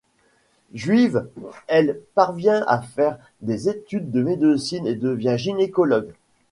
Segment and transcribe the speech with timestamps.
[0.73, 1.27] Juive,
[1.67, 6.11] elle parvient à faire des études de médecine et devient gynécologue.